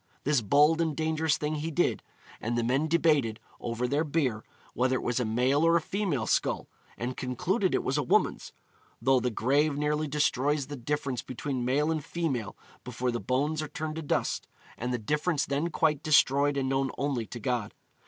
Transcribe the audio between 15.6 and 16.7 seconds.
quite destroyed and